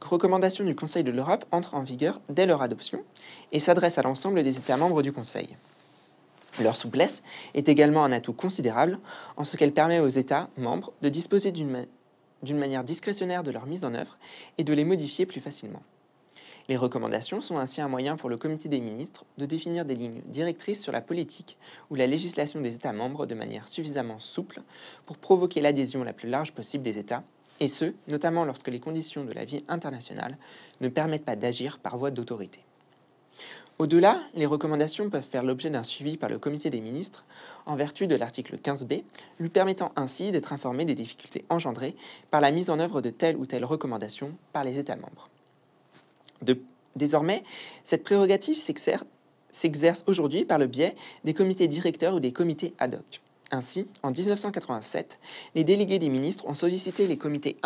recommandations 0.00 0.64
du 0.64 0.74
Conseil 0.74 1.04
de 1.04 1.10
l'Europe 1.10 1.44
entrent 1.50 1.74
en 1.74 1.82
vigueur 1.82 2.20
dès 2.28 2.46
leur 2.46 2.62
adoption 2.62 3.02
et 3.52 3.60
s'adressent 3.60 3.98
à 3.98 4.02
l'ensemble 4.02 4.42
des 4.42 4.58
États 4.58 4.76
membres 4.76 5.02
du 5.02 5.12
Conseil. 5.12 5.56
Leur 6.60 6.76
souplesse 6.76 7.22
est 7.54 7.68
également 7.68 8.04
un 8.04 8.12
atout 8.12 8.32
considérable 8.32 8.98
en 9.36 9.44
ce 9.44 9.56
qu'elle 9.56 9.72
permet 9.72 9.98
aux 9.98 10.08
États 10.08 10.50
membres 10.56 10.92
de 11.02 11.08
disposer 11.08 11.50
d'une 11.50 12.58
manière 12.58 12.84
discrétionnaire 12.84 13.42
de 13.42 13.50
leur 13.50 13.66
mise 13.66 13.84
en 13.84 13.94
œuvre 13.94 14.18
et 14.58 14.64
de 14.64 14.72
les 14.72 14.84
modifier 14.84 15.26
plus 15.26 15.40
facilement. 15.40 15.82
Les 16.66 16.78
recommandations 16.78 17.42
sont 17.42 17.58
ainsi 17.58 17.82
un 17.82 17.88
moyen 17.88 18.16
pour 18.16 18.30
le 18.30 18.38
comité 18.38 18.70
des 18.70 18.80
ministres 18.80 19.26
de 19.36 19.44
définir 19.44 19.84
des 19.84 19.94
lignes 19.94 20.22
directrices 20.26 20.82
sur 20.82 20.92
la 20.92 21.02
politique 21.02 21.58
ou 21.90 21.94
la 21.94 22.06
législation 22.06 22.62
des 22.62 22.74
États 22.74 22.94
membres 22.94 23.26
de 23.26 23.34
manière 23.34 23.68
suffisamment 23.68 24.18
souple 24.18 24.62
pour 25.04 25.18
provoquer 25.18 25.60
l'adhésion 25.60 26.04
la 26.04 26.14
plus 26.14 26.28
large 26.28 26.52
possible 26.52 26.82
des 26.82 26.98
États, 26.98 27.22
et 27.60 27.68
ce, 27.68 27.92
notamment 28.08 28.46
lorsque 28.46 28.68
les 28.68 28.80
conditions 28.80 29.24
de 29.24 29.32
la 29.32 29.44
vie 29.44 29.62
internationale 29.68 30.38
ne 30.80 30.88
permettent 30.88 31.26
pas 31.26 31.36
d'agir 31.36 31.78
par 31.78 31.98
voie 31.98 32.10
d'autorité. 32.10 32.60
Au-delà, 33.78 34.22
les 34.34 34.46
recommandations 34.46 35.10
peuvent 35.10 35.22
faire 35.22 35.42
l'objet 35.42 35.68
d'un 35.68 35.82
suivi 35.82 36.16
par 36.16 36.30
le 36.30 36.38
comité 36.38 36.70
des 36.70 36.80
ministres 36.80 37.24
en 37.66 37.76
vertu 37.76 38.06
de 38.06 38.14
l'article 38.14 38.56
15b, 38.56 39.02
lui 39.38 39.48
permettant 39.50 39.92
ainsi 39.96 40.30
d'être 40.30 40.52
informé 40.52 40.84
des 40.84 40.94
difficultés 40.94 41.44
engendrées 41.50 41.96
par 42.30 42.40
la 42.40 42.52
mise 42.52 42.70
en 42.70 42.78
œuvre 42.78 43.02
de 43.02 43.10
telle 43.10 43.36
ou 43.36 43.44
telle 43.46 43.64
recommandation 43.64 44.32
par 44.52 44.64
les 44.64 44.78
États 44.78 44.96
membres. 44.96 45.28
Désormais, 46.96 47.42
cette 47.82 48.04
prérogative 48.04 48.56
s'exerce 48.56 50.04
aujourd'hui 50.06 50.44
par 50.44 50.58
le 50.58 50.66
biais 50.66 50.94
des 51.24 51.34
comités 51.34 51.68
directeurs 51.68 52.14
ou 52.14 52.20
des 52.20 52.32
comités 52.32 52.74
ad 52.78 52.94
hoc. 52.94 53.20
Ainsi, 53.50 53.86
en 54.02 54.10
1987, 54.10 55.18
les 55.54 55.64
délégués 55.64 55.98
des 55.98 56.08
ministres 56.08 56.46
ont 56.46 56.54
sollicité 56.54 57.06
les 57.06 57.18
comités 57.18 57.56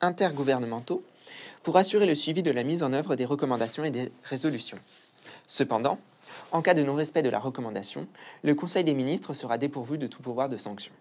intergouvernementaux 0.00 1.02
pour 1.62 1.76
assurer 1.76 2.06
le 2.06 2.14
suivi 2.14 2.42
de 2.42 2.50
la 2.50 2.64
mise 2.64 2.82
en 2.82 2.92
œuvre 2.92 3.14
des 3.14 3.24
recommandations 3.24 3.84
et 3.84 3.90
des 3.90 4.10
résolutions. 4.24 4.78
Cependant, 5.46 5.98
en 6.50 6.62
cas 6.62 6.74
de 6.74 6.82
non-respect 6.82 7.22
de 7.22 7.28
la 7.28 7.38
recommandation, 7.38 8.06
le 8.42 8.54
Conseil 8.54 8.84
des 8.84 8.94
ministres 8.94 9.34
sera 9.34 9.58
dépourvu 9.58 9.98
de 9.98 10.06
tout 10.06 10.22
pouvoir 10.22 10.48
de 10.48 10.56
sanction. 10.56 10.92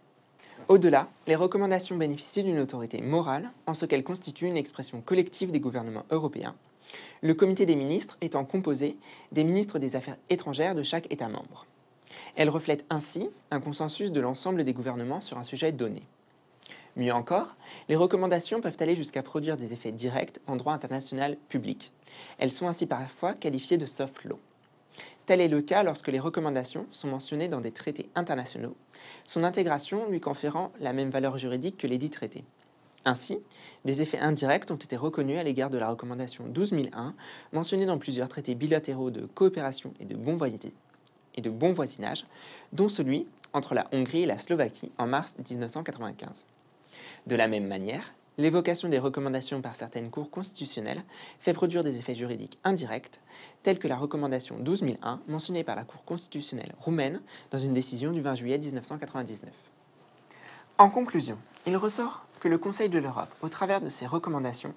Au-delà, 0.68 1.08
les 1.28 1.36
recommandations 1.36 1.96
bénéficient 1.96 2.44
d'une 2.44 2.60
autorité 2.60 3.02
morale 3.02 3.52
en 3.66 3.74
ce 3.74 3.86
qu'elles 3.86 4.04
constituent 4.04 4.48
une 4.48 4.58
expression 4.58 5.02
collective 5.02 5.52
des 5.52 5.60
gouvernements 5.60 6.06
européens, 6.12 6.56
le 7.22 7.34
comité 7.34 7.66
des 7.66 7.76
ministres 7.76 8.18
étant 8.22 8.46
composé 8.46 8.98
des 9.32 9.44
ministres 9.44 9.80
des 9.80 9.96
Affaires 9.96 10.18
étrangères 10.30 10.76
de 10.76 10.84
chaque 10.84 11.12
État 11.12 11.30
membre. 11.30 11.66
Elles 12.36 12.50
reflètent 12.50 12.86
ainsi 12.90 13.30
un 13.52 13.60
consensus 13.60 14.12
de 14.12 14.22
l'ensemble 14.22 14.64
des 14.64 14.74
gouvernements 14.74 15.22
sur 15.22 15.38
un 15.38 15.44
sujet 15.44 15.72
donné. 15.72 16.04
Mieux 16.96 17.14
encore, 17.14 17.56
les 17.90 17.96
recommandations 17.96 18.60
peuvent 18.60 18.78
aller 18.80 18.96
jusqu'à 18.96 19.22
produire 19.22 19.58
des 19.58 19.74
effets 19.74 19.92
directs 19.92 20.40
en 20.48 20.56
droit 20.56 20.74
international 20.74 21.38
public. 21.50 21.92
Elles 22.40 22.52
sont 22.52 22.68
ainsi 22.68 22.88
parfois 22.88 23.34
qualifiées 23.34 23.78
de 23.78 23.86
soft 23.86 24.24
law. 24.24 24.40
Tel 25.28 25.42
est 25.42 25.48
le 25.48 25.62
cas 25.62 25.84
lorsque 25.84 26.08
les 26.08 26.20
recommandations 26.20 26.88
sont 26.90 27.10
mentionnées 27.10 27.50
dans 27.50 27.62
des 27.62 27.72
traités 27.72 28.10
internationaux, 28.16 28.76
son 29.26 29.44
intégration 29.44 30.10
lui 30.10 30.22
conférant 30.22 30.72
la 30.80 30.94
même 30.94 31.10
valeur 31.10 31.38
juridique 31.38 31.78
que 31.78 31.86
les 31.86 31.98
dits 31.98 32.10
traités. 32.10 32.46
Ainsi, 33.08 33.40
des 33.86 34.02
effets 34.02 34.20
indirects 34.20 34.70
ont 34.70 34.76
été 34.76 34.98
reconnus 34.98 35.40
à 35.40 35.44
l'égard 35.44 35.70
de 35.70 35.78
la 35.78 35.90
recommandation 35.90 36.44
12001, 36.46 37.16
mentionnée 37.54 37.86
dans 37.86 37.98
plusieurs 37.98 38.28
traités 38.28 38.54
bilatéraux 38.54 39.12
de 39.12 39.26
coopération 39.28 39.94
et 40.02 40.06
de 40.06 40.18
bon, 40.18 41.72
voisinage, 41.72 42.26
dont 42.74 42.90
celui 42.90 43.26
entre 43.54 43.76
la 43.76 43.88
Hongrie 43.94 44.24
et 44.24 44.26
la 44.26 44.38
Slovaquie 44.38 44.92
en 44.98 45.08
mars 45.08 45.38
1995. 45.38 46.48
De 47.28 47.36
la 47.38 47.48
même 47.48 47.66
manière, 47.66 48.14
l'évocation 48.38 48.90
des 48.90 49.00
recommandations 49.00 49.62
par 49.62 49.78
certaines 49.78 50.10
cours 50.10 50.30
constitutionnelles 50.30 51.02
fait 51.40 51.54
produire 51.54 51.86
des 51.86 52.00
effets 52.00 52.14
juridiques 52.14 52.60
indirects, 52.66 53.22
tels 53.64 53.80
que 53.80 53.88
la 53.88 53.96
recommandation 53.96 54.58
12001 54.60 55.22
mentionnée 55.30 55.64
par 55.64 55.78
la 55.78 55.86
Cour 55.86 56.04
constitutionnelle 56.04 56.76
roumaine 56.78 57.22
dans 57.52 57.60
une 57.60 57.72
décision 57.72 58.12
du 58.12 58.20
20 58.20 58.36
juillet 58.36 58.58
1999. 58.58 59.54
En 60.78 60.90
conclusion, 60.90 61.38
il 61.66 61.78
ressort 61.78 62.27
que 62.40 62.48
le 62.48 62.58
Conseil 62.58 62.90
de 62.90 63.00
l'Europe, 63.00 63.34
au 63.42 63.50
travers 63.50 63.82
de 63.82 63.90
ses 63.90 64.06
recommandations, 64.06 64.74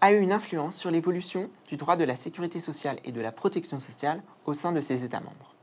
a 0.00 0.12
eu 0.12 0.20
une 0.20 0.32
influence 0.32 0.76
sur 0.76 0.90
l'évolution 0.90 1.50
du 1.68 1.76
droit 1.76 1.96
de 1.96 2.04
la 2.04 2.16
sécurité 2.16 2.60
sociale 2.60 2.98
et 3.04 3.12
de 3.12 3.20
la 3.20 3.32
protection 3.32 3.78
sociale 3.78 4.22
au 4.46 4.54
sein 4.54 4.72
de 4.72 4.80
ses 4.80 5.04
États 5.04 5.20
membres. 5.20 5.54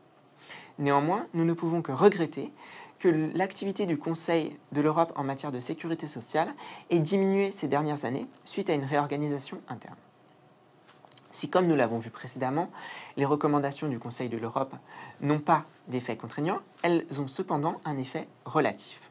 Néanmoins, 0.80 1.28
nous 1.34 1.46
ne 1.46 1.54
pouvons 1.54 1.82
que 1.82 1.92
regretter 1.92 2.52
que 3.00 3.32
l'activité 3.36 3.86
du 3.86 3.98
Conseil 3.98 4.58
de 4.72 4.82
l'Europe 4.82 5.14
en 5.16 5.24
matière 5.24 5.52
de 5.52 5.60
sécurité 5.60 6.08
sociale 6.08 6.54
ait 6.90 7.00
diminué 7.00 7.52
ces 7.52 7.68
dernières 7.68 8.06
années 8.06 8.28
suite 8.46 8.70
à 8.70 8.74
une 8.74 8.86
réorganisation 8.86 9.62
interne. 9.68 9.96
Si, 11.32 11.50
comme 11.50 11.68
nous 11.68 11.76
l'avons 11.76 12.00
vu 12.00 12.10
précédemment, 12.10 12.70
les 13.18 13.26
recommandations 13.26 13.88
du 13.88 14.00
Conseil 14.00 14.30
de 14.30 14.38
l'Europe 14.38 14.76
n'ont 15.22 15.40
pas 15.40 15.66
d'effet 15.88 16.18
contraignant, 16.18 16.60
elles 16.84 17.06
ont 17.20 17.28
cependant 17.28 17.80
un 17.86 17.98
effet 17.98 18.28
relatif. 18.46 19.11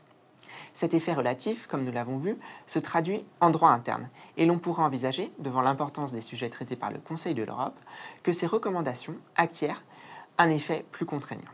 Cet 0.72 0.94
effet 0.94 1.14
relatif, 1.14 1.66
comme 1.66 1.84
nous 1.84 1.92
l'avons 1.92 2.18
vu, 2.18 2.36
se 2.66 2.78
traduit 2.78 3.24
en 3.40 3.50
droit 3.50 3.70
interne, 3.70 4.08
et 4.36 4.46
l'on 4.46 4.58
pourra 4.58 4.84
envisager, 4.84 5.32
devant 5.38 5.62
l'importance 5.62 6.12
des 6.12 6.20
sujets 6.20 6.48
traités 6.48 6.76
par 6.76 6.90
le 6.90 6.98
Conseil 6.98 7.34
de 7.34 7.42
l'Europe, 7.42 7.78
que 8.22 8.32
ces 8.32 8.46
recommandations 8.46 9.16
acquièrent 9.36 9.82
un 10.38 10.50
effet 10.50 10.84
plus 10.92 11.06
contraignant. 11.06 11.50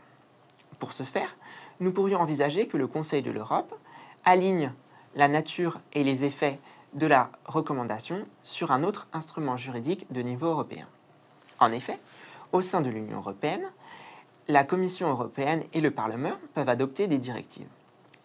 Pour 0.79 0.93
ce 0.93 1.03
faire, 1.03 1.35
nous 1.79 1.91
pourrions 1.91 2.21
envisager 2.21 2.67
que 2.67 2.77
le 2.77 2.87
Conseil 2.87 3.23
de 3.23 3.31
l'Europe 3.31 3.77
aligne 4.25 4.71
la 5.15 5.27
nature 5.27 5.79
et 5.93 6.03
les 6.03 6.25
effets 6.25 6.59
de 6.93 7.07
la 7.07 7.31
recommandation 7.45 8.25
sur 8.43 8.71
un 8.71 8.83
autre 8.83 9.07
instrument 9.13 9.57
juridique 9.57 10.11
de 10.11 10.21
niveau 10.21 10.47
européen. 10.47 10.87
En 11.59 11.71
effet, 11.71 11.99
au 12.51 12.61
sein 12.61 12.81
de 12.81 12.89
l'Union 12.89 13.17
européenne, 13.17 13.65
la 14.47 14.63
Commission 14.63 15.09
européenne 15.09 15.63
et 15.73 15.81
le 15.81 15.91
Parlement 15.91 16.33
peuvent 16.53 16.69
adopter 16.69 17.07
des 17.07 17.17
directives. 17.17 17.67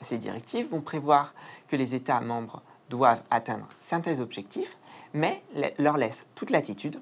Ces 0.02 0.18
directives 0.18 0.68
vont 0.68 0.80
prévoir 0.80 1.32
que 1.68 1.76
les 1.76 1.94
États 1.94 2.21
membres 2.21 2.62
doivent 2.90 3.23
atteindre 3.30 3.68
certains 3.80 4.21
objectifs, 4.21 4.76
mais 5.14 5.42
leur 5.78 5.97
laissent 5.97 6.26
toute 6.35 6.50
latitude 6.50 7.00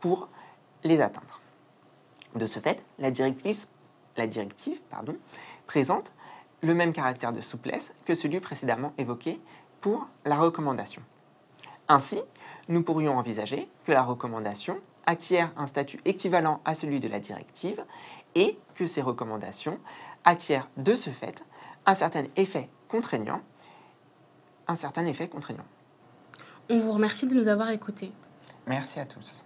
pour 0.00 0.28
les 0.82 1.00
atteindre. 1.00 1.40
De 2.34 2.46
ce 2.46 2.58
fait, 2.58 2.82
la 2.98 3.10
directive, 3.10 3.66
présente 5.66 6.12
le 6.62 6.74
même 6.74 6.92
caractère 6.92 7.32
de 7.32 7.40
souplesse 7.40 7.94
que 8.04 8.14
celui 8.14 8.40
précédemment 8.40 8.92
évoqué 8.98 9.40
pour 9.80 10.08
la 10.24 10.38
recommandation. 10.38 11.02
Ainsi, 11.88 12.20
nous 12.68 12.82
pourrions 12.82 13.18
envisager 13.18 13.68
que 13.84 13.92
la 13.92 14.02
recommandation 14.02 14.78
acquiert 15.06 15.50
un 15.56 15.66
statut 15.66 16.00
équivalent 16.04 16.60
à 16.64 16.74
celui 16.74 17.00
de 17.00 17.08
la 17.08 17.18
directive 17.18 17.84
et 18.34 18.58
que 18.74 18.86
ces 18.86 19.02
recommandations 19.02 19.78
acquièrent 20.24 20.68
de 20.76 20.94
ce 20.94 21.10
fait 21.10 21.44
un 21.86 21.94
certain 21.94 22.24
effet 22.36 22.68
contraignant. 22.88 23.42
Un 24.68 24.74
certain 24.74 25.06
effet 25.06 25.28
contraignant. 25.28 25.64
On 26.68 26.78
vous 26.78 26.92
remercie 26.92 27.26
de 27.26 27.34
nous 27.34 27.48
avoir 27.48 27.70
écoutés. 27.70 28.12
Merci 28.66 29.00
à 29.00 29.06
tous. 29.06 29.44